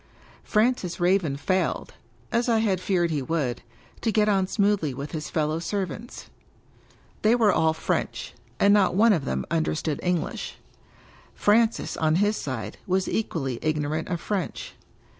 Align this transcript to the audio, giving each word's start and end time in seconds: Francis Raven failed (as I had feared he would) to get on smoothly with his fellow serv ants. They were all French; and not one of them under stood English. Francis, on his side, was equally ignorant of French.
Francis 0.43 0.99
Raven 0.99 1.37
failed 1.37 1.93
(as 2.31 2.49
I 2.49 2.57
had 2.57 2.81
feared 2.81 3.11
he 3.11 3.21
would) 3.21 3.61
to 4.01 4.11
get 4.11 4.27
on 4.27 4.47
smoothly 4.47 4.95
with 4.95 5.11
his 5.11 5.29
fellow 5.29 5.59
serv 5.59 5.91
ants. 5.91 6.25
They 7.21 7.35
were 7.35 7.53
all 7.53 7.73
French; 7.75 8.33
and 8.59 8.73
not 8.73 8.95
one 8.95 9.13
of 9.13 9.25
them 9.25 9.45
under 9.51 9.75
stood 9.75 9.99
English. 10.01 10.55
Francis, 11.35 11.97
on 11.97 12.15
his 12.15 12.35
side, 12.35 12.79
was 12.87 13.07
equally 13.07 13.59
ignorant 13.61 14.07
of 14.07 14.19
French. 14.19 14.73